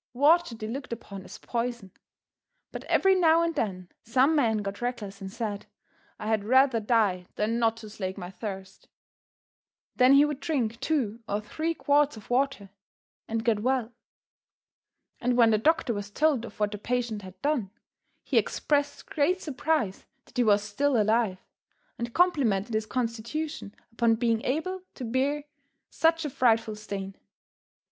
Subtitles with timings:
[0.13, 1.91] Water they looked upon as poison.
[2.71, 5.67] But every now and then some man got reckless and said,
[6.17, 8.87] "I had rather die than not to slake my thirst."
[9.95, 12.71] Then he would drink two or three quarts of water
[13.27, 13.93] and get well.
[15.19, 17.69] And when the doctor was told of what the patient had done,
[18.23, 21.37] he expressed great surprise that he was still alive,
[21.99, 25.43] and complimented his constitution upon being able to bear
[25.91, 27.15] such a frightful strain.